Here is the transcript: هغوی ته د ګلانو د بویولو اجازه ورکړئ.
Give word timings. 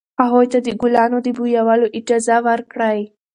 هغوی 0.21 0.45
ته 0.53 0.59
د 0.65 0.67
ګلانو 0.81 1.17
د 1.25 1.27
بویولو 1.37 1.87
اجازه 1.97 2.37
ورکړئ. 2.47 2.99